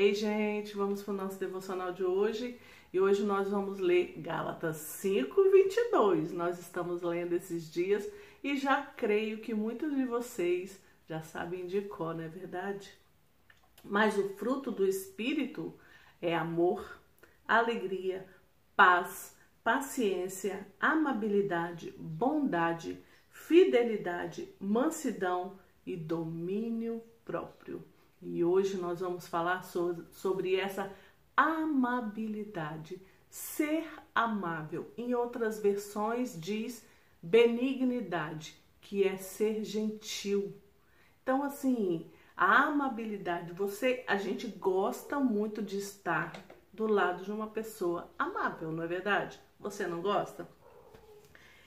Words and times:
Ei, 0.00 0.14
gente, 0.14 0.74
vamos 0.74 1.02
para 1.02 1.12
o 1.12 1.16
nosso 1.18 1.38
devocional 1.38 1.92
de 1.92 2.02
hoje. 2.02 2.58
E 2.90 2.98
hoje 2.98 3.22
nós 3.22 3.50
vamos 3.50 3.78
ler 3.78 4.14
Gálatas 4.16 4.78
5, 4.78 5.50
22. 5.50 6.32
Nós 6.32 6.58
estamos 6.58 7.02
lendo 7.02 7.34
esses 7.34 7.70
dias 7.70 8.10
e 8.42 8.56
já 8.56 8.80
creio 8.80 9.42
que 9.42 9.52
muitos 9.52 9.94
de 9.94 10.06
vocês 10.06 10.80
já 11.06 11.20
sabem 11.20 11.66
de 11.66 11.82
cor, 11.82 12.14
não 12.14 12.24
é 12.24 12.28
verdade? 12.28 12.90
Mas 13.84 14.16
o 14.16 14.30
fruto 14.36 14.70
do 14.70 14.86
Espírito 14.86 15.78
é 16.22 16.34
amor, 16.34 16.98
alegria, 17.46 18.26
paz, 18.74 19.36
paciência, 19.62 20.66
amabilidade, 20.80 21.92
bondade, 21.98 22.98
fidelidade, 23.28 24.48
mansidão 24.58 25.58
e 25.84 25.94
domínio 25.94 27.02
próprio. 27.22 27.84
E 28.22 28.44
hoje 28.44 28.76
nós 28.76 29.00
vamos 29.00 29.26
falar 29.26 29.62
sobre 29.62 30.56
essa 30.56 30.92
amabilidade, 31.36 33.00
ser 33.28 33.88
amável. 34.14 34.92
Em 34.96 35.14
outras 35.14 35.58
versões 35.58 36.38
diz 36.38 36.86
benignidade, 37.22 38.54
que 38.80 39.04
é 39.04 39.16
ser 39.16 39.64
gentil. 39.64 40.54
Então 41.22 41.42
assim, 41.42 42.10
a 42.36 42.64
amabilidade, 42.64 43.52
você, 43.52 44.04
a 44.06 44.16
gente 44.16 44.46
gosta 44.46 45.18
muito 45.18 45.62
de 45.62 45.78
estar 45.78 46.32
do 46.72 46.86
lado 46.86 47.24
de 47.24 47.32
uma 47.32 47.46
pessoa 47.46 48.10
amável, 48.18 48.70
não 48.72 48.82
é 48.82 48.86
verdade? 48.86 49.40
Você 49.58 49.86
não 49.86 50.00
gosta? 50.00 50.48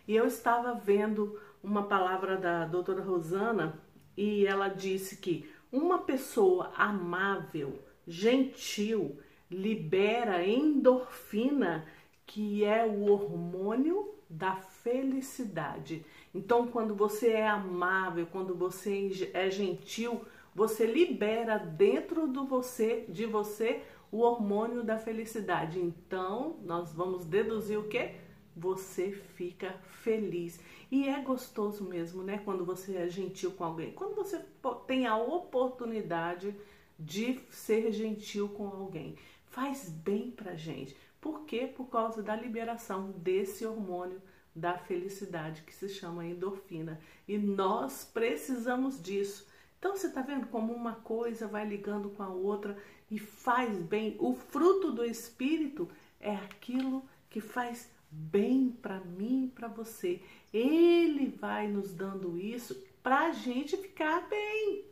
E 0.07 0.15
eu 0.15 0.25
estava 0.25 0.73
vendo 0.73 1.39
uma 1.63 1.83
palavra 1.83 2.37
da 2.37 2.65
doutora 2.65 3.01
Rosana 3.01 3.79
e 4.17 4.45
ela 4.45 4.67
disse 4.67 5.17
que 5.17 5.49
uma 5.73 5.97
pessoa 5.97 6.71
amável, 6.77 7.79
gentil, 8.07 9.17
libera 9.49 10.47
endorfina, 10.47 11.85
que 12.27 12.63
é 12.63 12.85
o 12.85 13.09
hormônio 13.11 14.13
da 14.29 14.55
felicidade. 14.55 16.05
Então, 16.33 16.67
quando 16.67 16.95
você 16.95 17.31
é 17.31 17.47
amável, 17.47 18.27
quando 18.31 18.53
você 18.53 19.31
é 19.33 19.49
gentil, 19.49 20.21
você 20.53 20.85
libera 20.85 21.57
dentro 21.57 22.27
do 22.27 22.45
você, 22.45 23.05
de 23.09 23.25
você, 23.25 23.81
o 24.11 24.19
hormônio 24.19 24.83
da 24.83 24.99
felicidade. 24.99 25.79
Então, 25.79 26.57
nós 26.63 26.93
vamos 26.93 27.25
deduzir 27.25 27.79
o 27.79 27.87
que? 27.87 28.11
Você 28.55 29.11
fica 29.11 29.73
feliz. 30.01 30.59
E 30.91 31.07
é 31.07 31.19
gostoso 31.21 31.83
mesmo, 31.83 32.23
né? 32.23 32.41
Quando 32.43 32.63
você 32.63 32.95
é 32.95 33.09
gentil 33.09 33.51
com 33.51 33.63
alguém. 33.63 33.91
Quando 33.91 34.15
você 34.15 34.39
tem 34.85 35.07
a 35.07 35.17
oportunidade 35.17 36.55
de 36.99 37.39
ser 37.49 37.91
gentil 37.91 38.49
com 38.49 38.67
alguém. 38.67 39.15
Faz 39.45 39.89
bem 39.89 40.31
pra 40.31 40.55
gente. 40.55 40.95
Por 41.19 41.45
quê? 41.45 41.67
Por 41.67 41.85
causa 41.85 42.21
da 42.21 42.35
liberação 42.35 43.11
desse 43.11 43.65
hormônio 43.65 44.21
da 44.55 44.77
felicidade 44.77 45.63
que 45.63 45.73
se 45.73 45.89
chama 45.89 46.25
endorfina. 46.25 46.99
E 47.27 47.37
nós 47.37 48.03
precisamos 48.03 49.01
disso. 49.01 49.47
Então 49.79 49.95
você 49.95 50.07
está 50.07 50.21
vendo 50.21 50.47
como 50.47 50.73
uma 50.73 50.93
coisa 50.93 51.47
vai 51.47 51.67
ligando 51.67 52.09
com 52.11 52.23
a 52.23 52.29
outra 52.29 52.77
e 53.09 53.17
faz 53.19 53.77
bem. 53.81 54.15
O 54.19 54.33
fruto 54.33 54.91
do 54.91 55.03
espírito 55.03 55.89
é 56.19 56.35
aquilo 56.35 57.03
que 57.29 57.41
faz 57.41 57.89
bem 58.13 58.69
para 58.81 58.99
mim 58.99 59.45
e 59.45 59.49
para 59.49 59.67
você. 59.67 60.21
Ele 60.53 61.27
vai 61.27 61.67
nos 61.67 61.93
dando 61.93 62.37
isso 62.37 62.83
para 63.01 63.27
a 63.27 63.31
gente 63.31 63.75
ficar 63.75 64.27
bem, 64.29 64.85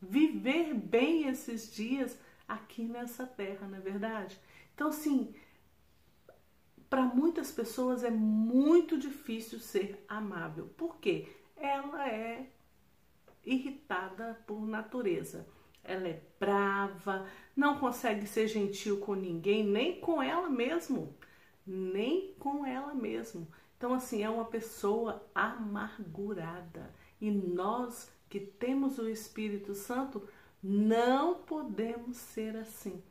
viver 0.00 0.72
bem 0.74 1.28
esses 1.28 1.74
dias 1.74 2.18
aqui 2.46 2.84
nessa 2.84 3.26
terra, 3.26 3.66
não 3.66 3.78
é 3.78 3.80
verdade? 3.80 4.38
Então, 4.74 4.90
sim, 4.90 5.34
para 6.88 7.02
muitas 7.02 7.52
pessoas 7.52 8.02
é 8.02 8.10
muito 8.10 8.98
difícil 8.98 9.58
ser 9.58 10.04
amável. 10.08 10.66
Por 10.76 10.96
quê? 10.98 11.28
Ela 11.56 12.08
é 12.08 12.46
irritada 13.44 14.42
por 14.46 14.66
natureza. 14.66 15.46
Ela 15.82 16.08
é 16.08 16.22
brava, 16.38 17.26
não 17.56 17.78
consegue 17.78 18.26
ser 18.26 18.48
gentil 18.48 19.00
com 19.00 19.14
ninguém, 19.14 19.64
nem 19.64 20.00
com 20.00 20.22
ela 20.22 20.48
mesmo 20.48 21.14
nem 21.66 22.34
com 22.38 22.64
ela 22.64 22.94
mesma. 22.94 23.46
Então, 23.76 23.94
assim, 23.94 24.22
é 24.22 24.28
uma 24.28 24.44
pessoa 24.44 25.24
amargurada. 25.34 26.94
E 27.20 27.30
nós 27.30 28.12
que 28.28 28.38
temos 28.38 28.98
o 28.98 29.08
Espírito 29.08 29.74
Santo 29.74 30.22
não 30.62 31.36
podemos 31.36 32.16
ser 32.16 32.56
assim. 32.56 33.02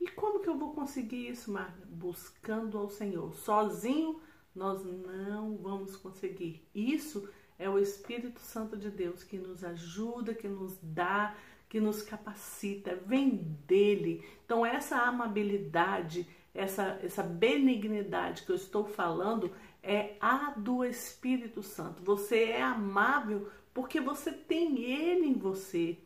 E 0.00 0.06
como 0.08 0.40
que 0.40 0.48
eu 0.48 0.56
vou 0.56 0.72
conseguir 0.72 1.28
isso, 1.28 1.50
Marta? 1.50 1.86
Buscando 1.86 2.78
ao 2.78 2.88
Senhor. 2.88 3.34
Sozinho 3.34 4.20
nós 4.54 4.84
não 4.84 5.56
vamos 5.56 5.96
conseguir. 5.96 6.62
Isso 6.74 7.28
é 7.58 7.68
o 7.68 7.78
Espírito 7.78 8.40
Santo 8.40 8.76
de 8.76 8.90
Deus 8.90 9.24
que 9.24 9.38
nos 9.38 9.64
ajuda, 9.64 10.34
que 10.34 10.46
nos 10.46 10.78
dá, 10.82 11.34
que 11.68 11.80
nos 11.80 12.02
capacita. 12.02 12.94
Vem 12.94 13.30
dele. 13.66 14.24
Então, 14.44 14.64
essa 14.64 14.98
amabilidade 14.98 16.26
essa, 16.58 16.98
essa 17.02 17.22
benignidade 17.22 18.42
que 18.42 18.50
eu 18.50 18.56
estou 18.56 18.84
falando 18.84 19.52
é 19.82 20.16
a 20.20 20.52
do 20.56 20.84
Espírito 20.84 21.62
Santo. 21.62 22.02
Você 22.02 22.44
é 22.44 22.62
amável 22.62 23.48
porque 23.72 24.00
você 24.00 24.32
tem 24.32 24.82
ele 24.82 25.26
em 25.26 25.34
você. 25.34 25.96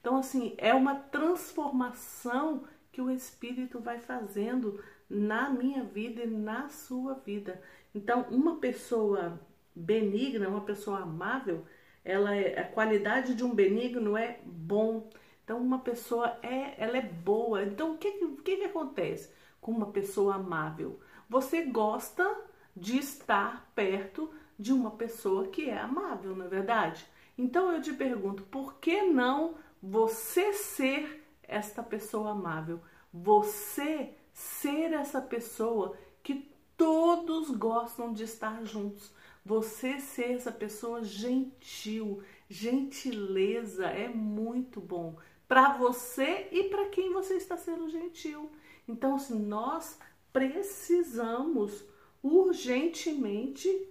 Então, 0.00 0.16
assim, 0.16 0.54
é 0.58 0.74
uma 0.74 0.96
transformação 0.96 2.64
que 2.90 3.00
o 3.00 3.10
Espírito 3.10 3.80
vai 3.80 3.98
fazendo 4.00 4.82
na 5.08 5.48
minha 5.48 5.82
vida 5.82 6.22
e 6.22 6.26
na 6.26 6.68
sua 6.68 7.14
vida. 7.14 7.62
Então, 7.94 8.26
uma 8.30 8.56
pessoa 8.56 9.40
benigna, 9.74 10.48
uma 10.48 10.60
pessoa 10.60 10.98
amável, 10.98 11.64
ela 12.04 12.34
é, 12.34 12.60
a 12.60 12.64
qualidade 12.64 13.34
de 13.34 13.44
um 13.44 13.54
benigno 13.54 14.16
é 14.16 14.40
bom. 14.44 15.08
Então, 15.44 15.58
uma 15.58 15.78
pessoa 15.78 16.36
é, 16.42 16.74
ela 16.76 16.98
é 16.98 17.02
boa. 17.02 17.62
Então, 17.62 17.94
o 17.94 17.98
que, 17.98 18.12
que, 18.44 18.56
que 18.56 18.64
acontece? 18.64 19.32
Com 19.62 19.70
uma 19.72 19.86
pessoa 19.86 20.34
amável. 20.34 21.00
Você 21.30 21.62
gosta 21.62 22.28
de 22.76 22.98
estar 22.98 23.72
perto 23.74 24.28
de 24.58 24.72
uma 24.72 24.90
pessoa 24.90 25.46
que 25.48 25.70
é 25.70 25.78
amável, 25.78 26.36
não 26.36 26.44
é 26.44 26.48
verdade? 26.48 27.06
Então 27.38 27.72
eu 27.72 27.80
te 27.80 27.92
pergunto, 27.94 28.42
por 28.42 28.74
que 28.74 29.02
não 29.02 29.54
você 29.82 30.52
ser 30.52 31.24
esta 31.42 31.82
pessoa 31.82 32.32
amável? 32.32 32.80
Você 33.10 34.14
ser 34.32 34.92
essa 34.92 35.20
pessoa 35.20 35.96
que 36.22 36.50
todos 36.76 37.50
gostam 37.50 38.12
de 38.12 38.24
estar 38.24 38.64
juntos. 38.64 39.14
Você 39.44 40.00
ser 40.00 40.32
essa 40.32 40.52
pessoa 40.52 41.02
gentil, 41.02 42.22
gentileza 42.48 43.86
é 43.86 44.08
muito 44.08 44.80
bom 44.80 45.16
para 45.48 45.76
você 45.76 46.48
e 46.50 46.64
para 46.64 46.88
quem 46.88 47.12
você 47.12 47.34
está 47.34 47.56
sendo 47.56 47.88
gentil. 47.88 48.50
Então, 48.92 49.18
se 49.18 49.32
nós 49.32 49.98
precisamos 50.30 51.82
urgentemente 52.22 53.88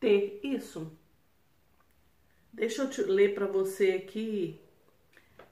ter 0.00 0.40
isso. 0.42 0.90
Deixa 2.50 2.82
eu 2.82 2.90
te 2.90 3.02
ler 3.02 3.34
para 3.34 3.46
você 3.46 3.92
aqui 3.92 4.58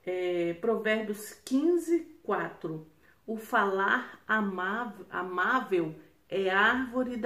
é, 0.04 0.54
Provérbios 0.54 1.34
15, 1.44 2.18
4. 2.22 2.86
O 3.26 3.36
falar 3.36 4.22
amável, 4.26 5.04
amável 5.10 5.94
é 6.26 6.48
árvore 6.48 7.20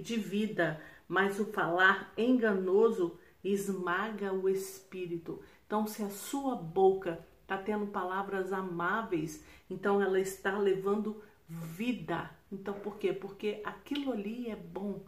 de 0.00 0.16
vida, 0.16 0.80
mas 1.08 1.40
o 1.40 1.46
falar 1.46 2.12
enganoso 2.16 3.18
esmaga 3.42 4.32
o 4.32 4.48
espírito. 4.48 5.42
Então, 5.66 5.88
se 5.88 6.04
a 6.04 6.08
sua 6.08 6.54
boca 6.54 7.18
está 7.46 7.56
tendo 7.56 7.86
palavras 7.86 8.52
amáveis, 8.52 9.44
então 9.70 10.02
ela 10.02 10.18
está 10.18 10.58
levando 10.58 11.22
vida. 11.48 12.28
Então 12.50 12.74
por 12.80 12.98
quê? 12.98 13.12
Porque 13.12 13.60
aquilo 13.64 14.12
ali 14.12 14.50
é 14.50 14.56
bom 14.56 15.06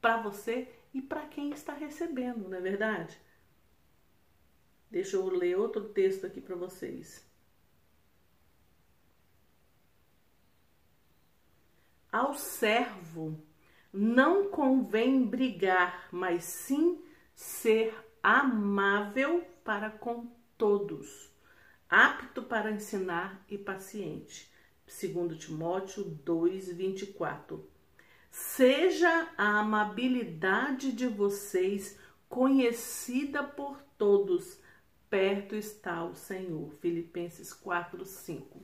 para 0.00 0.22
você 0.22 0.72
e 0.94 1.02
para 1.02 1.26
quem 1.26 1.50
está 1.50 1.74
recebendo, 1.74 2.48
não 2.48 2.56
é 2.56 2.60
verdade? 2.60 3.20
Deixa 4.88 5.16
eu 5.16 5.26
ler 5.28 5.58
outro 5.58 5.88
texto 5.88 6.24
aqui 6.24 6.40
para 6.40 6.54
vocês. 6.54 7.28
Ao 12.12 12.34
servo 12.34 13.42
não 13.92 14.50
convém 14.50 15.24
brigar, 15.24 16.08
mas 16.12 16.44
sim 16.44 17.02
ser 17.34 17.92
amável 18.22 19.44
para 19.64 19.90
com 19.90 20.30
todos 20.56 21.31
apto 21.92 22.42
para 22.42 22.70
ensinar 22.70 23.44
e 23.50 23.58
paciente. 23.58 24.50
Segundo 24.86 25.36
Timóteo 25.36 26.04
2:24. 26.24 27.62
Seja 28.30 29.28
a 29.36 29.58
amabilidade 29.58 30.90
de 30.90 31.06
vocês 31.06 31.98
conhecida 32.30 33.42
por 33.42 33.76
todos. 33.98 34.58
Perto 35.10 35.54
está 35.54 36.02
o 36.02 36.14
Senhor. 36.14 36.72
Filipenses 36.80 37.52
4:5. 37.52 38.62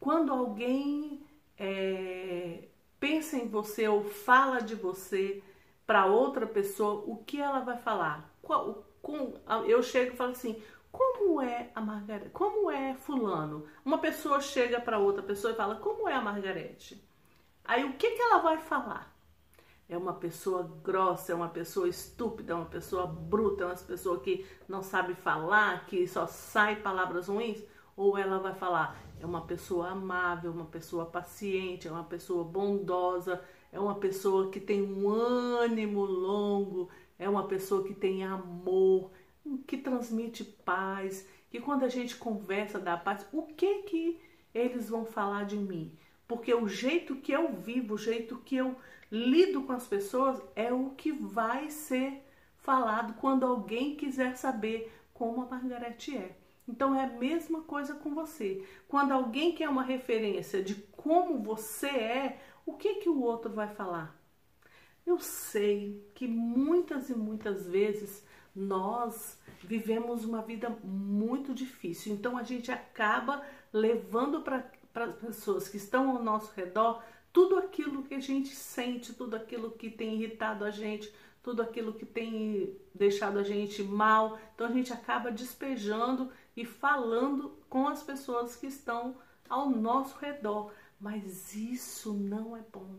Quando 0.00 0.32
alguém 0.32 1.24
é, 1.56 2.64
pensa 2.98 3.36
em 3.36 3.46
você 3.46 3.86
ou 3.86 4.02
fala 4.02 4.58
de 4.58 4.74
você 4.74 5.40
para 5.86 6.06
outra 6.06 6.44
pessoa, 6.44 7.04
o 7.06 7.18
que 7.18 7.40
ela 7.40 7.60
vai 7.60 7.78
falar? 7.78 8.36
Qual, 8.42 8.84
com, 9.00 9.34
eu 9.68 9.80
chego 9.80 10.14
e 10.14 10.16
falo 10.16 10.32
assim: 10.32 10.60
como 10.98 11.40
é 11.40 11.70
a 11.76 11.80
Margarete? 11.80 12.30
Como 12.30 12.68
é 12.68 12.92
Fulano? 12.92 13.64
Uma 13.84 13.98
pessoa 13.98 14.40
chega 14.40 14.80
para 14.80 14.98
outra 14.98 15.22
pessoa 15.22 15.52
e 15.52 15.56
fala: 15.56 15.76
como 15.76 16.08
é 16.08 16.14
a 16.14 16.20
Margarete? 16.20 17.00
Aí 17.64 17.84
o 17.84 17.92
que, 17.92 18.10
que 18.10 18.20
ela 18.20 18.38
vai 18.38 18.58
falar? 18.58 19.16
É 19.88 19.96
uma 19.96 20.14
pessoa 20.14 20.68
grossa, 20.82 21.32
é 21.32 21.34
uma 21.34 21.48
pessoa 21.48 21.88
estúpida, 21.88 22.52
é 22.52 22.56
uma 22.56 22.66
pessoa 22.66 23.06
bruta, 23.06 23.62
é 23.62 23.66
uma 23.68 23.76
pessoa 23.76 24.18
que 24.18 24.44
não 24.68 24.82
sabe 24.82 25.14
falar, 25.14 25.86
que 25.86 26.06
só 26.08 26.26
sai 26.26 26.76
palavras 26.76 27.28
ruins? 27.28 27.62
Ou 27.96 28.18
ela 28.18 28.40
vai 28.40 28.54
falar: 28.54 29.00
é 29.20 29.24
uma 29.24 29.42
pessoa 29.42 29.90
amável, 29.90 30.50
uma 30.50 30.66
pessoa 30.66 31.06
paciente, 31.06 31.86
é 31.86 31.92
uma 31.92 32.04
pessoa 32.04 32.42
bondosa, 32.42 33.40
é 33.70 33.78
uma 33.78 33.94
pessoa 33.94 34.50
que 34.50 34.58
tem 34.58 34.82
um 34.82 35.08
ânimo 35.08 36.04
longo, 36.04 36.88
é 37.16 37.28
uma 37.28 37.46
pessoa 37.46 37.84
que 37.84 37.94
tem 37.94 38.24
amor, 38.24 39.12
que 39.66 39.78
transmite 39.78 40.44
paz, 40.44 41.26
que 41.50 41.60
quando 41.60 41.84
a 41.84 41.88
gente 41.88 42.16
conversa 42.16 42.78
da 42.78 42.96
paz, 42.96 43.26
o 43.32 43.42
que 43.42 43.82
que 43.82 44.20
eles 44.54 44.88
vão 44.88 45.04
falar 45.06 45.44
de 45.46 45.56
mim? 45.56 45.96
Porque 46.26 46.52
o 46.52 46.68
jeito 46.68 47.16
que 47.16 47.32
eu 47.32 47.52
vivo, 47.54 47.94
o 47.94 47.98
jeito 47.98 48.36
que 48.44 48.56
eu 48.56 48.76
lido 49.10 49.62
com 49.62 49.72
as 49.72 49.86
pessoas 49.86 50.42
é 50.54 50.72
o 50.72 50.90
que 50.90 51.10
vai 51.10 51.70
ser 51.70 52.22
falado 52.56 53.14
quando 53.14 53.46
alguém 53.46 53.96
quiser 53.96 54.36
saber 54.36 54.92
como 55.14 55.40
a 55.40 55.46
Margarete 55.46 56.16
é. 56.16 56.36
Então 56.68 56.94
é 56.94 57.04
a 57.04 57.18
mesma 57.18 57.62
coisa 57.62 57.94
com 57.94 58.14
você. 58.14 58.62
Quando 58.86 59.12
alguém 59.12 59.54
quer 59.54 59.70
uma 59.70 59.82
referência 59.82 60.62
de 60.62 60.74
como 60.74 61.42
você 61.42 61.88
é, 61.88 62.40
o 62.66 62.74
que 62.74 62.96
que 62.96 63.08
o 63.08 63.22
outro 63.22 63.50
vai 63.50 63.68
falar? 63.68 64.14
Eu 65.06 65.18
sei 65.18 66.06
que 66.14 66.28
muitas 66.28 67.08
e 67.08 67.14
muitas 67.14 67.66
vezes 67.66 68.22
nós 68.58 69.38
vivemos 69.62 70.24
uma 70.24 70.42
vida 70.42 70.68
muito 70.82 71.54
difícil. 71.54 72.12
Então 72.12 72.36
a 72.36 72.42
gente 72.42 72.72
acaba 72.72 73.42
levando 73.72 74.40
para 74.40 74.64
as 74.94 75.14
pessoas 75.16 75.68
que 75.68 75.76
estão 75.76 76.10
ao 76.10 76.22
nosso 76.22 76.52
redor 76.54 77.02
tudo 77.32 77.56
aquilo 77.56 78.02
que 78.02 78.14
a 78.14 78.20
gente 78.20 78.54
sente, 78.54 79.14
tudo 79.14 79.36
aquilo 79.36 79.70
que 79.70 79.90
tem 79.90 80.14
irritado 80.14 80.64
a 80.64 80.70
gente, 80.70 81.12
tudo 81.42 81.62
aquilo 81.62 81.92
que 81.92 82.04
tem 82.04 82.76
deixado 82.92 83.38
a 83.38 83.44
gente 83.44 83.82
mal. 83.82 84.38
Então 84.54 84.66
a 84.66 84.72
gente 84.72 84.92
acaba 84.92 85.30
despejando 85.30 86.32
e 86.56 86.64
falando 86.64 87.56
com 87.68 87.86
as 87.86 88.02
pessoas 88.02 88.56
que 88.56 88.66
estão 88.66 89.16
ao 89.48 89.70
nosso 89.70 90.18
redor. 90.18 90.72
Mas 90.98 91.54
isso 91.54 92.12
não 92.12 92.56
é 92.56 92.62
bom. 92.72 92.96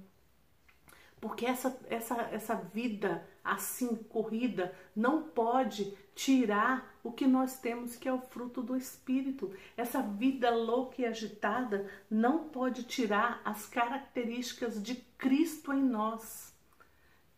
Porque 1.20 1.46
essa, 1.46 1.78
essa, 1.90 2.22
essa 2.32 2.56
vida 2.56 3.28
assim 3.50 3.96
corrida 3.96 4.74
não 4.96 5.24
pode 5.24 5.94
tirar 6.14 6.94
o 7.04 7.12
que 7.12 7.26
nós 7.26 7.60
temos, 7.60 7.96
que 7.96 8.08
é 8.08 8.14
o 8.14 8.22
fruto 8.22 8.62
do 8.62 8.76
Espírito. 8.76 9.52
Essa 9.76 10.02
vida 10.02 10.50
louca 10.50 11.02
e 11.02 11.06
agitada 11.06 11.90
não 12.10 12.50
pode 12.50 12.84
tirar 12.84 13.42
as 13.44 13.66
características 13.66 14.82
de 14.82 14.96
Cristo 15.18 15.74
em 15.74 15.82
nós. 15.82 16.54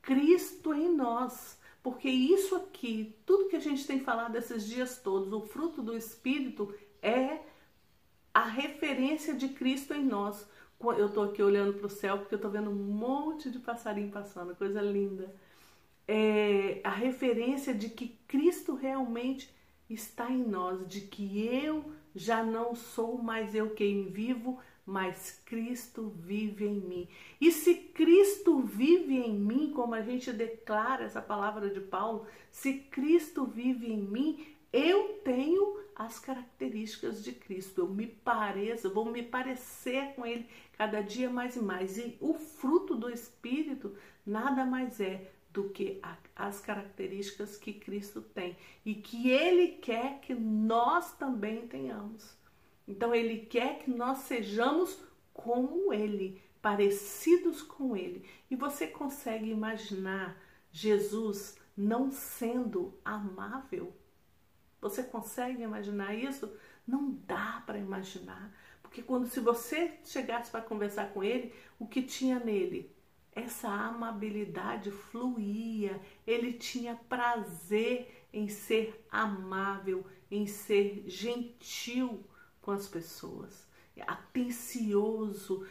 Cristo 0.02 0.74
em 0.74 0.94
nós. 0.94 1.60
Porque 1.84 2.10
isso 2.10 2.56
aqui, 2.56 3.16
tudo 3.26 3.50
que 3.50 3.56
a 3.56 3.60
gente 3.60 3.88
tem 3.88 4.00
falado 4.00 4.36
esses 4.36 4.68
dias 4.68 5.00
todos, 5.00 5.32
o 5.34 5.42
fruto 5.42 5.82
do 5.82 5.96
Espírito 5.98 6.74
é 7.02 7.40
a 8.34 8.46
referência 8.46 9.34
de 9.34 9.50
Cristo 9.50 9.94
em 9.94 10.04
nós. 10.04 10.48
Eu 10.98 11.08
estou 11.08 11.24
aqui 11.24 11.42
olhando 11.42 11.74
para 11.74 11.88
o 11.88 11.90
céu 11.90 12.18
porque 12.18 12.34
eu 12.34 12.38
estou 12.38 12.52
vendo 12.52 12.70
um 12.70 12.76
monte 12.76 13.52
de 13.52 13.60
passarinho 13.60 14.12
passando, 14.12 14.56
coisa 14.56 14.82
linda. 14.82 15.34
É 16.08 16.82
a 16.84 16.90
referência 16.90 17.74
de 17.74 17.90
que 17.90 18.20
Cristo 18.28 18.76
realmente 18.76 19.54
está 19.90 20.30
em 20.30 20.44
nós, 20.44 20.88
de 20.88 21.02
que 21.02 21.46
eu 21.46 21.94
já 22.16 22.44
não 22.44 22.76
sou 22.76 23.18
mais 23.18 23.56
eu 23.56 23.72
quem 23.72 24.10
vivo, 24.10 24.60
mas 24.86 25.42
Cristo 25.46 26.14
vive 26.18 26.66
em 26.66 26.80
mim. 26.80 27.08
E 27.40 27.52
se 27.52 27.76
Cristo 27.76 28.60
vive 28.62 29.16
em 29.16 29.34
mim, 29.34 29.72
como 29.74 29.94
a 29.94 30.02
gente 30.02 30.32
declara 30.34 31.06
essa 31.06 31.22
palavra 31.22 31.70
de 31.70 31.80
Paulo, 31.80 32.26
se 32.50 32.74
Cristo 32.74 33.46
vive 33.46 33.92
em 33.92 34.02
mim, 34.02 34.46
eu 34.74 35.20
tenho 35.24 35.80
as 35.96 36.20
características 36.20 37.24
de 37.24 37.32
Cristo. 37.34 37.82
Eu 37.82 37.90
me 37.90 38.08
pareço, 38.08 38.94
vou 38.94 39.06
me 39.06 39.22
parecer 39.22 40.14
com 40.16 40.26
Ele 40.26 40.48
cada 40.78 41.02
dia 41.02 41.30
mais 41.30 41.56
e 41.56 41.62
mais. 41.62 41.98
E 41.98 42.18
o 42.20 42.34
fruto 42.34 42.96
do 42.96 43.10
Espírito 43.10 43.96
nada 44.26 44.66
mais 44.66 45.00
é 45.00 45.32
do 45.52 45.70
que 45.70 46.00
a, 46.02 46.18
as 46.36 46.60
características 46.60 47.58
que 47.58 47.74
Cristo 47.74 48.22
tem 48.22 48.58
e 48.86 48.96
que 48.96 49.30
Ele 49.30 49.70
quer 49.74 50.20
que 50.22 50.34
nós 50.34 51.14
também 51.14 51.68
tenhamos. 51.68 52.42
Então 52.88 53.14
ele 53.16 53.46
quer 53.46 53.80
que 53.80 53.90
nós 53.90 54.20
sejamos 54.20 55.02
como 55.34 55.94
ele, 55.94 56.42
parecidos 56.62 57.62
com 57.62 57.96
ele. 57.96 58.28
E 58.50 58.56
você 58.56 58.86
consegue 58.86 59.50
imaginar 59.50 60.38
Jesus 60.72 61.58
não 61.76 62.12
sendo 62.12 63.00
amável? 63.04 63.96
Você 64.82 65.04
consegue 65.04 65.64
imaginar 65.64 66.14
isso? 66.14 66.52
Não 66.86 67.12
dá 67.26 67.64
para 67.66 67.78
imaginar. 67.78 68.54
Porque 68.82 69.02
quando 69.02 69.28
se 69.28 69.40
você 69.40 69.98
chegasse 70.04 70.52
para 70.52 70.62
conversar 70.62 71.14
com 71.14 71.24
ele, 71.24 71.54
o 71.80 71.88
que 71.88 72.02
tinha 72.02 72.40
nele? 72.40 72.94
Essa 73.34 73.70
amabilidade 73.70 74.92
fluía, 74.92 76.02
ele 76.28 76.54
tinha 76.54 77.00
prazer 77.08 78.28
em 78.34 78.50
ser 78.50 79.06
amável, 79.10 80.06
em 80.30 80.46
ser 80.46 81.04
gentil 81.08 82.26
com 82.62 82.72
as 82.72 82.88
pessoas, 82.88 83.68
atencioso. 84.06 85.66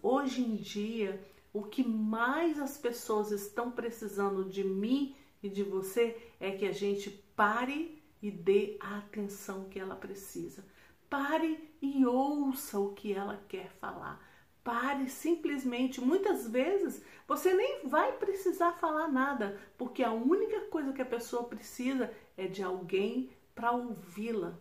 Hoje 0.00 0.42
em 0.42 0.56
dia, 0.56 1.20
o 1.52 1.64
que 1.64 1.86
mais 1.86 2.60
as 2.60 2.78
pessoas 2.78 3.30
estão 3.30 3.70
precisando 3.70 4.44
de 4.48 4.62
mim 4.62 5.14
e 5.42 5.48
de 5.48 5.62
você 5.62 6.16
é 6.38 6.52
que 6.52 6.66
a 6.66 6.72
gente 6.72 7.10
pare 7.34 8.00
e 8.22 8.30
dê 8.30 8.76
a 8.80 8.98
atenção 8.98 9.68
que 9.68 9.78
ela 9.78 9.96
precisa. 9.96 10.64
Pare 11.10 11.68
e 11.82 12.06
ouça 12.06 12.78
o 12.78 12.92
que 12.92 13.12
ela 13.12 13.42
quer 13.48 13.70
falar. 13.72 14.31
Pare 14.64 15.08
simplesmente. 15.08 16.00
Muitas 16.00 16.46
vezes 16.48 17.02
você 17.26 17.52
nem 17.52 17.86
vai 17.86 18.12
precisar 18.12 18.72
falar 18.72 19.08
nada, 19.08 19.58
porque 19.76 20.04
a 20.04 20.12
única 20.12 20.60
coisa 20.62 20.92
que 20.92 21.02
a 21.02 21.06
pessoa 21.06 21.44
precisa 21.44 22.12
é 22.36 22.46
de 22.46 22.62
alguém 22.62 23.30
para 23.54 23.72
ouvi-la. 23.72 24.58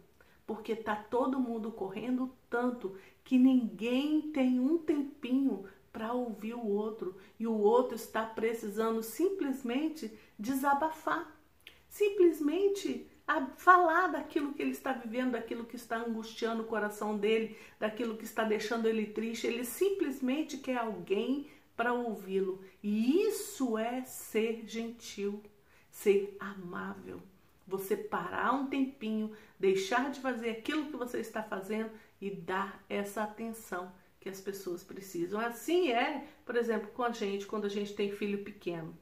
Porque 0.48 0.76
tá 0.76 0.96
todo 0.96 1.40
mundo 1.40 1.72
correndo 1.72 2.34
tanto 2.50 2.98
que 3.24 3.38
ninguém 3.38 4.32
tem 4.32 4.60
um 4.60 4.78
tempinho 4.78 5.66
para 5.94 6.14
ouvir 6.14 6.56
o 6.56 6.66
outro. 6.66 7.16
E 7.40 7.46
o 7.46 7.58
outro 7.58 7.96
está 7.96 8.26
precisando 8.26 9.04
simplesmente 9.04 10.18
desabafar, 10.38 11.40
simplesmente 11.88 13.11
falar 13.58 14.08
daquilo 14.08 14.54
que 14.54 14.62
ele 14.62 14.72
está 14.72 14.94
vivendo, 14.94 15.32
daquilo 15.32 15.66
que 15.66 15.76
está 15.76 15.98
angustiando 15.98 16.64
o 16.64 16.68
coração 16.68 17.18
dele, 17.18 17.58
daquilo 17.80 18.18
que 18.18 18.24
está 18.24 18.44
deixando 18.44 18.88
ele 18.88 19.06
triste. 19.06 19.48
Ele 19.48 19.64
simplesmente 19.64 20.58
quer 20.58 20.78
alguém 20.78 21.48
para 21.76 21.94
ouvi-lo. 21.94 22.64
E 22.84 23.22
isso 23.28 23.78
é 23.78 24.04
ser 24.04 24.64
gentil, 24.68 25.42
ser 25.90 26.36
amável. 26.40 27.22
Você 27.68 27.96
parar 27.96 28.54
um 28.54 28.68
tempinho, 28.68 29.32
deixar 29.60 30.12
de 30.12 30.20
fazer 30.20 30.50
aquilo 30.50 30.88
que 30.88 30.98
você 30.98 31.20
está 31.20 31.42
fazendo 31.42 31.90
e 32.20 32.30
dar 32.30 32.84
essa 32.90 33.24
atenção 33.24 33.92
que 34.20 34.30
as 34.30 34.40
pessoas 34.40 34.84
precisam. 34.84 35.40
Assim 35.40 35.92
é, 35.92 36.28
por 36.46 36.56
exemplo, 36.56 36.90
com 36.90 37.04
a 37.04 37.12
gente, 37.12 37.48
quando 37.48 37.66
a 37.66 37.70
gente 37.70 37.94
tem 37.94 38.12
filho 38.12 38.44
pequeno. 38.44 38.96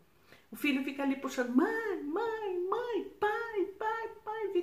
O 0.52 0.56
filho 0.56 0.84
fica 0.84 1.04
ali 1.04 1.16
puxando, 1.16 1.56
mãe, 1.56 2.04
mãe, 2.04 2.39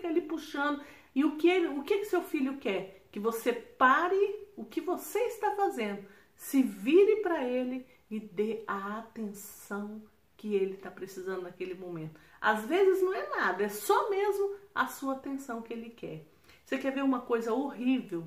fica 0.06 0.08
ali 0.08 0.20
puxando. 0.20 0.82
E 1.14 1.24
o 1.24 1.36
que, 1.36 1.48
ele, 1.48 1.68
o 1.68 1.82
que, 1.82 2.04
seu 2.04 2.22
filho 2.22 2.58
quer? 2.58 3.06
Que 3.10 3.18
você 3.18 3.52
pare 3.52 4.46
o 4.56 4.64
que 4.64 4.80
você 4.80 5.18
está 5.20 5.54
fazendo, 5.54 6.04
se 6.34 6.62
vire 6.62 7.16
para 7.16 7.44
ele 7.44 7.86
e 8.10 8.20
dê 8.20 8.62
a 8.66 8.98
atenção 8.98 10.02
que 10.36 10.54
ele 10.54 10.74
está 10.74 10.90
precisando 10.90 11.42
naquele 11.42 11.74
momento. 11.74 12.20
Às 12.40 12.64
vezes 12.66 13.02
não 13.02 13.14
é 13.14 13.28
nada, 13.30 13.64
é 13.64 13.68
só 13.68 14.10
mesmo 14.10 14.56
a 14.74 14.86
sua 14.86 15.14
atenção 15.14 15.62
que 15.62 15.72
ele 15.72 15.90
quer. 15.90 16.24
Você 16.64 16.78
quer 16.78 16.92
ver 16.92 17.02
uma 17.02 17.20
coisa 17.20 17.52
horrível? 17.52 18.24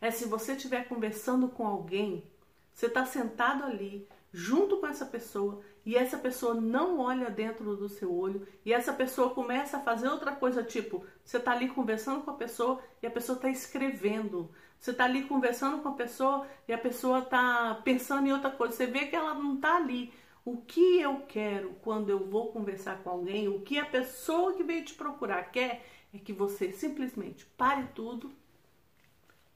É 0.00 0.10
se 0.10 0.26
você 0.26 0.52
estiver 0.52 0.88
conversando 0.88 1.48
com 1.48 1.66
alguém, 1.66 2.24
você 2.72 2.86
está 2.86 3.04
sentado 3.04 3.64
ali, 3.64 4.06
junto 4.32 4.78
com 4.78 4.86
essa 4.86 5.04
pessoa, 5.04 5.62
e 5.86 5.94
essa 5.94 6.18
pessoa 6.18 6.52
não 6.52 6.98
olha 6.98 7.30
dentro 7.30 7.76
do 7.76 7.88
seu 7.88 8.12
olho 8.12 8.44
e 8.64 8.72
essa 8.72 8.92
pessoa 8.92 9.30
começa 9.30 9.76
a 9.76 9.80
fazer 9.80 10.08
outra 10.08 10.32
coisa, 10.32 10.64
tipo, 10.64 11.06
você 11.24 11.36
está 11.36 11.52
ali 11.52 11.68
conversando 11.68 12.24
com 12.24 12.32
a 12.32 12.34
pessoa 12.34 12.82
e 13.00 13.06
a 13.06 13.10
pessoa 13.10 13.36
está 13.36 13.48
escrevendo. 13.48 14.50
Você 14.80 14.90
está 14.90 15.04
ali 15.04 15.22
conversando 15.22 15.80
com 15.80 15.90
a 15.90 15.94
pessoa 15.94 16.44
e 16.66 16.72
a 16.72 16.78
pessoa 16.78 17.20
está 17.20 17.80
pensando 17.84 18.26
em 18.26 18.32
outra 18.32 18.50
coisa. 18.50 18.74
Você 18.74 18.86
vê 18.86 19.06
que 19.06 19.14
ela 19.14 19.32
não 19.34 19.54
está 19.54 19.76
ali. 19.76 20.12
O 20.44 20.56
que 20.56 21.00
eu 21.00 21.20
quero 21.28 21.74
quando 21.74 22.10
eu 22.10 22.18
vou 22.28 22.50
conversar 22.50 23.04
com 23.04 23.10
alguém, 23.10 23.46
o 23.46 23.60
que 23.60 23.78
a 23.78 23.86
pessoa 23.86 24.54
que 24.54 24.64
veio 24.64 24.84
te 24.84 24.94
procurar 24.94 25.52
quer, 25.52 25.86
é 26.12 26.18
que 26.18 26.32
você 26.32 26.72
simplesmente 26.72 27.46
pare 27.56 27.86
tudo, 27.94 28.32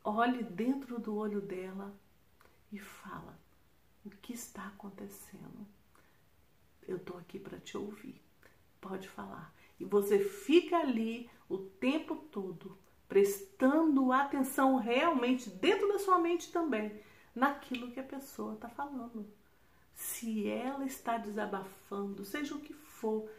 olhe 0.05 0.45
dentro 0.45 1.01
do 1.01 1.17
olho 1.17 1.41
dela 1.41 1.93
e 2.73 2.79
fala: 2.79 3.37
o 4.05 4.11
que 4.11 4.33
está 4.33 4.69
acontecendo? 4.69 5.80
Eu 6.91 6.97
estou 6.97 7.17
aqui 7.17 7.39
para 7.39 7.61
te 7.61 7.77
ouvir. 7.77 8.21
Pode 8.81 9.09
falar. 9.09 9.55
E 9.79 9.85
você 9.85 10.19
fica 10.19 10.79
ali 10.79 11.31
o 11.49 11.57
tempo 11.57 12.17
todo 12.17 12.77
prestando 13.09 14.13
atenção 14.13 14.77
realmente 14.77 15.49
dentro 15.51 15.89
da 15.89 15.99
sua 16.01 16.19
mente 16.19 16.51
também 16.53 17.01
naquilo 17.35 17.91
que 17.93 18.01
a 18.01 18.05
pessoa 18.05 18.55
está 18.55 18.69
falando. 18.69 19.25
Se 19.95 20.49
ela 20.49 20.85
está 20.85 21.17
desabafando, 21.17 22.25
seja 22.25 22.55
o 22.55 22.61
que 22.61 22.73
for, 22.73 23.31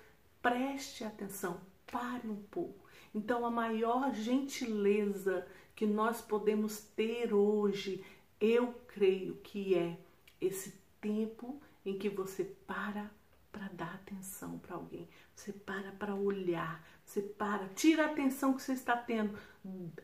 preste 0.41 1.03
atenção, 1.03 1.59
pare 1.91 2.27
um 2.29 2.41
pouco. 2.43 2.85
Então, 3.13 3.45
a 3.45 3.51
maior 3.51 4.13
gentileza 4.13 5.45
que 5.75 5.85
nós 5.85 6.21
podemos 6.21 6.79
ter 6.79 7.33
hoje, 7.33 8.03
eu 8.39 8.73
creio 8.87 9.35
que 9.43 9.75
é 9.75 9.97
esse 10.39 10.79
tempo 11.01 11.61
em 11.85 11.97
que 11.97 12.07
você 12.09 12.45
para 12.45 13.11
para 13.51 13.67
dar 13.69 13.95
atenção 13.95 14.57
para 14.59 14.75
alguém, 14.75 15.07
você 15.35 15.51
para 15.51 15.91
para 15.91 16.15
olhar, 16.15 16.85
você 17.05 17.21
para, 17.21 17.67
tira 17.69 18.03
a 18.03 18.11
atenção 18.11 18.53
que 18.53 18.61
você 18.61 18.73
está 18.73 18.95
tendo 18.95 19.37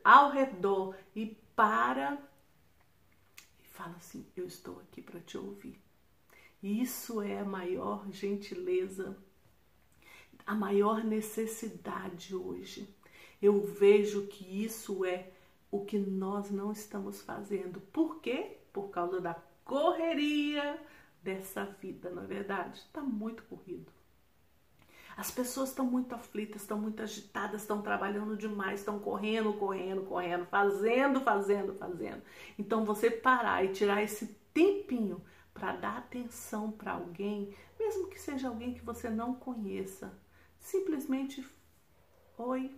ao 0.04 0.32
redor 0.32 0.96
e 1.16 1.38
para 1.56 2.18
e 3.60 3.66
fala 3.68 3.96
assim: 3.96 4.25
Eu 4.36 4.46
estou 4.46 4.80
aqui 4.80 5.01
para 5.01 5.20
te 5.20 5.38
ouvir. 5.38 5.80
Isso 6.62 7.22
é 7.22 7.39
a 7.39 7.46
maior 7.46 8.12
gentileza, 8.12 9.18
a 10.46 10.54
maior 10.54 11.04
necessidade 11.04 12.36
hoje. 12.36 12.94
Eu 13.42 13.62
vejo 13.62 14.27
que 14.27 14.63
isso 14.63 15.06
é 15.06 15.32
o 15.70 15.86
que 15.86 16.00
nós 16.00 16.50
não 16.50 16.72
estamos 16.72 17.22
fazendo. 17.22 17.80
Por 17.80 18.20
quê? 18.20 18.58
Por 18.74 18.89
causa 18.89 19.22
da 19.22 19.36
correria 19.63 20.80
dessa 21.27 21.65
vida, 21.65 22.10
na 22.10 22.24
é 22.24 22.25
verdade. 22.25 22.79
Está 22.79 23.01
muito 23.01 23.43
corrido. 23.43 23.91
As 25.17 25.29
pessoas 25.29 25.69
estão 25.69 25.86
muito 25.86 26.15
aflitas, 26.15 26.62
estão 26.62 26.79
muito 26.79 27.03
agitadas, 27.03 27.62
estão 27.62 27.81
trabalhando 27.81 28.38
demais, 28.38 28.79
estão 28.79 28.98
correndo, 28.98 29.51
correndo, 29.53 30.03
correndo, 30.03 30.46
fazendo, 30.46 31.19
fazendo, 31.19 31.74
fazendo. 31.74 32.22
Então 32.57 32.86
você 32.86 33.12
parar 33.12 33.65
e 33.65 33.74
tirar 33.74 34.01
esse 34.01 34.27
tempinho 34.53 35.22
para 35.53 35.75
dar 35.75 35.98
atenção 35.98 36.72
para 36.72 36.93
alguém, 36.93 37.53
mesmo 37.77 38.07
que 38.07 38.22
seja 38.22 38.48
alguém 38.48 38.74
que 38.74 38.86
você 38.86 39.10
não 39.10 39.36
conheça, 39.36 40.17
simplesmente 40.60 41.46
oi, 42.38 42.74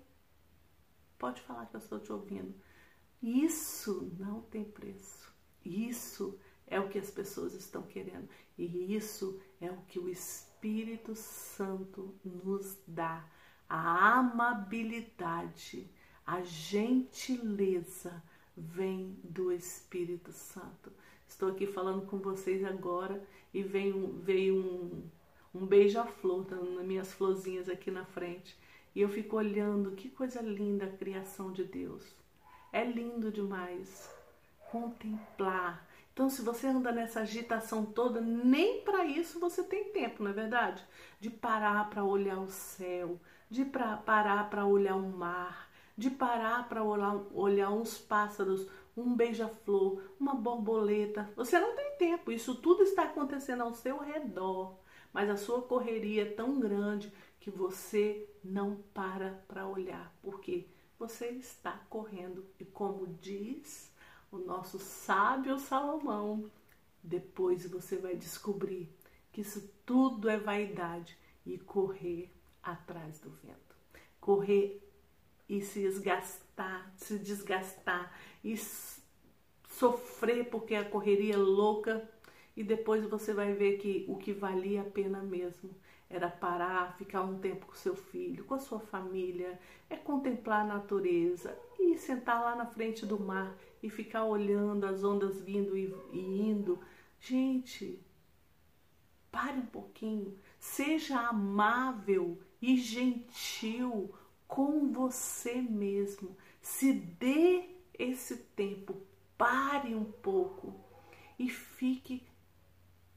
pode 1.20 1.39
falar 1.41 1.68
que 1.68 1.75
eu 1.75 1.79
estou 1.79 2.00
te 2.00 2.12
ouvindo. 2.12 2.56
Isso 3.22 4.12
não 4.18 4.41
tem 4.41 4.63
preço. 4.63 5.32
Isso 5.63 6.39
é 6.70 6.80
o 6.80 6.88
que 6.88 7.00
as 7.00 7.10
pessoas 7.10 7.54
estão 7.54 7.82
querendo. 7.82 8.30
E 8.58 8.96
isso 8.96 9.42
é 9.60 9.70
o 9.70 9.82
que 9.88 10.00
o 10.00 10.10
Espírito 10.10 11.16
Santo 11.16 12.14
nos 12.24 12.78
dá. 12.88 13.26
A 13.68 14.20
amabilidade, 14.20 15.90
a 16.26 16.42
gentileza 16.42 18.24
vem 18.56 19.18
do 19.24 19.52
Espírito 19.52 20.32
Santo. 20.32 20.92
Estou 21.28 21.50
aqui 21.50 21.66
falando 21.66 22.06
com 22.06 22.18
vocês 22.18 22.64
agora 22.64 23.24
e 23.54 23.64
veio, 23.64 24.14
veio 24.24 24.56
um, 24.56 25.04
um 25.54 25.66
beija-flor, 25.66 26.46
tá 26.46 26.56
nas 26.56 26.86
minhas 26.86 27.14
florzinhas 27.14 27.70
aqui 27.70 27.90
na 27.90 28.06
frente. 28.06 28.58
E 28.96 29.02
eu 29.02 29.10
fico 29.10 29.38
olhando, 29.38 29.92
que 29.92 30.10
coisa 30.10 30.42
linda 30.42 30.86
a 30.86 30.98
criação 30.98 31.52
de 31.52 31.64
Deus. 31.64 32.04
É 32.72 32.84
lindo 32.84 33.32
demais 33.32 34.10
contemplar 34.72 35.88
então, 36.20 36.30
se 36.30 36.42
você 36.42 36.68
anda 36.68 36.92
nessa 36.92 37.22
agitação 37.22 37.86
toda, 37.86 38.20
nem 38.20 38.82
para 38.82 39.06
isso 39.06 39.40
você 39.40 39.64
tem 39.64 39.86
tempo, 39.86 40.22
não 40.22 40.32
é 40.32 40.34
verdade? 40.34 40.86
De 41.18 41.30
parar 41.30 41.90
para 41.90 42.04
olhar 42.04 42.42
o 42.42 42.50
céu, 42.50 43.18
de 43.50 43.64
pra, 43.64 43.96
parar 43.96 44.50
para 44.50 44.66
olhar 44.66 44.98
o 44.98 45.10
mar, 45.10 45.72
de 45.98 46.10
parar 46.10 46.68
para 46.68 46.84
olhar, 46.84 47.16
olhar 47.34 47.70
uns 47.70 47.98
pássaros, 47.98 48.68
um 48.98 49.16
beija-flor, 49.16 50.04
uma 50.20 50.36
borboleta. 50.36 51.30
Você 51.38 51.58
não 51.58 51.74
tem 51.74 51.96
tempo, 51.96 52.34
isso 52.34 52.54
tudo 52.54 52.84
está 52.84 53.04
acontecendo 53.04 53.64
ao 53.64 53.74
seu 53.74 53.98
redor, 53.98 54.78
mas 55.14 55.30
a 55.30 55.38
sua 55.38 55.62
correria 55.62 56.24
é 56.24 56.34
tão 56.34 56.60
grande 56.60 57.14
que 57.40 57.50
você 57.50 58.30
não 58.44 58.76
para 58.94 59.42
para 59.48 59.66
olhar, 59.66 60.14
porque 60.22 60.68
você 61.00 61.28
está 61.28 61.80
correndo 61.90 62.46
e 62.60 62.66
como 62.66 63.08
diz 63.08 63.88
o 64.31 64.38
nosso 64.38 64.79
sábio 64.79 65.59
Salomão, 65.59 66.50
depois 67.01 67.65
você 67.65 67.98
vai 67.98 68.15
descobrir 68.15 68.89
que 69.31 69.41
isso 69.41 69.71
tudo 69.86 70.29
é 70.29 70.38
vaidade 70.38 71.17
e 71.45 71.57
correr 71.57 72.31
atrás 72.62 73.19
do 73.19 73.29
vento. 73.29 73.75
Correr 74.19 74.81
e 75.48 75.62
se 75.62 75.81
desgastar, 75.81 76.91
se 76.95 77.17
desgastar 77.17 78.13
e 78.43 78.55
sofrer 79.67 80.50
porque 80.50 80.75
a 80.75 80.86
correria 80.86 81.33
é 81.33 81.38
louca 81.38 82.07
e 82.55 82.63
depois 82.63 83.03
você 83.05 83.33
vai 83.33 83.53
ver 83.53 83.77
que 83.77 84.05
o 84.07 84.17
que 84.17 84.33
valia 84.33 84.81
a 84.81 84.86
pena 84.86 85.21
mesmo 85.21 85.74
era 86.09 86.29
parar, 86.29 86.98
ficar 86.98 87.21
um 87.21 87.39
tempo 87.39 87.67
com 87.67 87.75
seu 87.75 87.95
filho, 87.95 88.43
com 88.43 88.55
a 88.55 88.59
sua 88.59 88.79
família, 88.79 89.59
é 89.89 89.95
contemplar 89.95 90.62
a 90.62 90.74
natureza 90.75 91.57
e 91.79 91.98
sentar 91.98 92.41
lá 92.41 92.55
na 92.55 92.65
frente 92.65 93.05
do 93.05 93.19
mar 93.19 93.55
e 93.81 93.89
ficar 93.89 94.25
olhando 94.25 94.86
as 94.86 95.03
ondas 95.03 95.41
vindo 95.41 95.77
e, 95.77 95.93
indo. 96.13 96.79
Gente, 97.19 98.00
pare 99.31 99.59
um 99.59 99.65
pouquinho, 99.65 100.38
seja 100.59 101.19
amável 101.19 102.39
e 102.62 102.77
gentil 102.77 104.13
com 104.48 104.91
você 104.91 105.62
mesmo. 105.62 106.36
Se 106.62 106.93
dê 106.93 107.69
esse 107.98 108.38
tempo, 108.38 109.01
pare 109.38 109.95
um 109.95 110.05
pouco 110.05 110.74
e 111.38 111.50
fique 111.50 112.24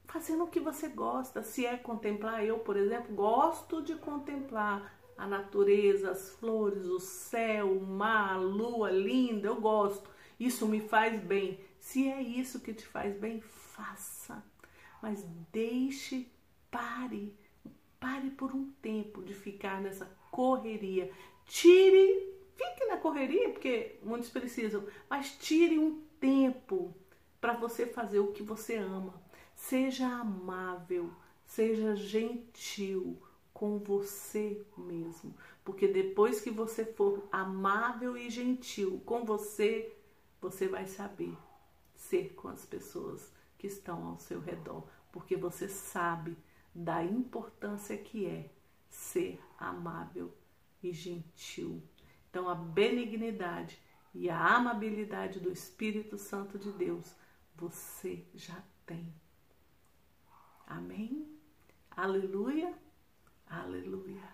fazendo 0.05 0.43
o 0.43 0.47
que 0.47 0.59
você 0.59 0.87
gosta. 0.87 1.41
Se 1.41 1.65
é 1.65 1.75
contemplar, 1.75 2.45
eu, 2.45 2.59
por 2.59 2.77
exemplo, 2.77 3.15
gosto 3.15 3.81
de 3.81 3.95
contemplar 3.95 4.99
a 5.17 5.27
natureza, 5.27 6.11
as 6.11 6.29
flores, 6.31 6.85
o 6.85 6.99
céu, 6.99 7.77
o 7.77 7.85
mar, 7.85 8.33
a 8.33 8.37
lua 8.37 8.91
linda, 8.91 9.47
eu 9.47 9.59
gosto. 9.59 10.09
Isso 10.43 10.67
me 10.67 10.81
faz 10.81 11.21
bem. 11.23 11.57
Se 11.79 12.09
é 12.09 12.21
isso 12.21 12.59
que 12.59 12.73
te 12.73 12.85
faz 12.85 13.15
bem, 13.15 13.39
faça. 13.39 14.43
Mas 15.01 15.25
deixe, 15.53 16.27
pare, 16.69 17.33
pare 17.97 18.29
por 18.29 18.53
um 18.53 18.69
tempo 18.81 19.23
de 19.23 19.33
ficar 19.33 19.79
nessa 19.79 20.05
correria. 20.29 21.09
Tire, 21.45 22.33
fique 22.57 22.85
na 22.87 22.97
correria, 22.97 23.51
porque 23.51 23.95
muitos 24.03 24.29
precisam, 24.29 24.85
mas 25.09 25.31
tire 25.37 25.79
um 25.79 26.01
tempo 26.19 26.93
para 27.39 27.53
você 27.53 27.85
fazer 27.85 28.19
o 28.19 28.33
que 28.33 28.43
você 28.43 28.75
ama. 28.75 29.13
Seja 29.55 30.07
amável, 30.07 31.09
seja 31.45 31.95
gentil 31.95 33.17
com 33.53 33.79
você 33.79 34.61
mesmo, 34.77 35.33
porque 35.63 35.87
depois 35.87 36.41
que 36.41 36.49
você 36.49 36.83
for 36.83 37.25
amável 37.31 38.17
e 38.17 38.29
gentil 38.29 39.01
com 39.05 39.23
você, 39.23 39.95
você 40.43 40.67
vai 40.67 40.85
saber 40.85 41.37
ser 41.95 42.33
com 42.33 42.49
as 42.49 42.65
pessoas 42.65 43.31
que 43.57 43.65
estão 43.65 44.05
ao 44.05 44.19
seu 44.19 44.41
redor, 44.41 44.85
porque 45.09 45.37
você 45.37 45.69
sabe 45.69 46.37
da 46.75 47.01
importância 47.01 47.97
que 47.97 48.25
é 48.25 48.51
ser 48.89 49.41
amável 49.57 50.35
e 50.83 50.91
gentil. 50.91 51.81
Então, 52.29 52.49
a 52.49 52.55
benignidade 52.55 53.81
e 54.13 54.29
a 54.29 54.55
amabilidade 54.55 55.39
do 55.39 55.49
Espírito 55.49 56.17
Santo 56.17 56.59
de 56.59 56.73
Deus 56.73 57.15
você 57.55 58.25
já 58.35 58.61
tem. 58.85 59.13
Amém? 60.67 61.39
Aleluia, 61.89 62.77
aleluia. 63.47 64.32